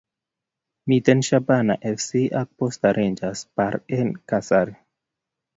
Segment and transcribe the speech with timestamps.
[0.87, 2.09] Miten shabana fc
[2.41, 4.75] ak Post rangers par ak en kasari